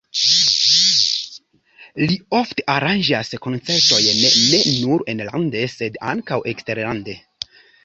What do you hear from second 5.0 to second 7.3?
enlande, sed ankaŭ eksterlande.